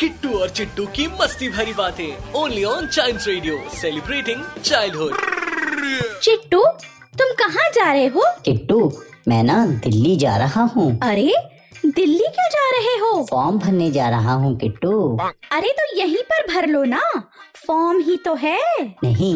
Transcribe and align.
किट्टू 0.00 0.38
और 0.38 0.48
चिट्टू 0.48 0.84
की 0.86 1.06
मस्ती 1.20 1.48
भरी 1.48 1.72
बातें। 1.72 2.32
Only 2.40 2.64
on 2.64 2.86
child 2.86 3.20
radio 3.28 3.58
celebrating 3.74 4.42
childhood 4.64 5.14
Chittu 6.22 6.62
तुम 7.18 7.32
कहाँ 7.38 7.68
जा 7.74 7.90
रहे 7.92 8.06
हो? 8.06 8.22
किट्टू 8.44 8.78
मैं 9.28 9.42
ना 9.42 9.66
दिल्ली 9.84 10.14
जा 10.16 10.36
रहा 10.36 10.62
हूँ। 10.74 10.88
अरे 11.02 11.32
दिल्ली 11.86 12.28
क्यों 12.28 12.48
जा 12.50 12.68
रहे 12.70 12.94
हो? 12.96 13.26
फॉर्म 13.30 13.58
भरने 13.58 13.90
जा 13.90 14.08
रहा 14.08 14.34
हूँ 14.34 14.56
किट्टू। 14.58 15.16
अरे 15.52 15.72
तो 15.80 15.96
यहीं 15.96 16.22
पर 16.30 16.46
भर 16.52 16.66
लो 16.66 16.84
ना। 16.84 17.02
फॉर्म 17.66 18.00
ही 18.00 18.16
तो 18.16 18.34
है। 18.34 18.58
नहीं 19.04 19.34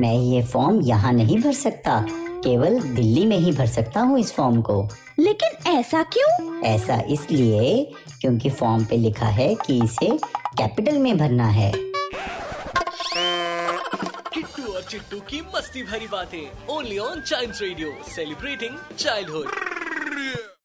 मैं 0.00 0.14
ये 0.14 0.42
फॉर्म 0.42 0.80
यहाँ 0.80 1.12
नहीं 1.12 1.38
भर 1.42 1.52
सकता। 1.52 2.00
केवल 2.44 2.80
दिल्ली 2.80 3.24
में 3.26 3.36
ही 3.36 3.52
भर 3.52 3.66
सकता 3.66 4.00
हूँ 4.00 4.18
इस 4.18 4.32
फॉर्म 4.32 4.62
को। 4.62 4.88
लेकिन 5.18 5.70
ऐसा 5.78 6.02
क्यों? 6.02 6.62
ऐसा 6.62 7.00
इसलिए 7.10 7.84
क्योंकि 8.20 8.50
फॉर्म 8.50 8.84
पे 8.84 8.96
लिखा 8.96 9.26
है 9.26 9.54
कि 9.54 9.84
इसे 9.84 10.16
कैपिटल 10.58 10.98
में 10.98 11.18
भरना 11.18 11.46
है। 11.48 11.72
किट्टू 14.34 14.72
और 14.72 14.82
चिट्टू 14.82 15.20
की 15.20 15.40
मस्ती 15.56 15.82
भरी 15.82 16.06
बातें। 16.06 16.74
Only 16.76 16.98
on 16.98 17.20
child 17.20 17.54
radio 17.62 17.92
celebrating 18.16 18.76
childhood 18.98 19.46